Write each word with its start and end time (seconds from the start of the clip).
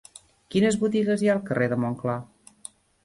Quines 0.53 0.77
botigues 0.83 1.23
hi 1.25 1.29
ha 1.31 1.35
al 1.35 1.43
carrer 1.51 1.67
de 1.75 1.81
Montclar? 1.85 2.17